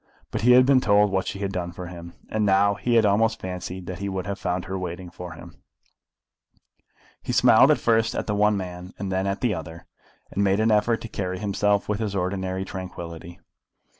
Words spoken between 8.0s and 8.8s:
at the one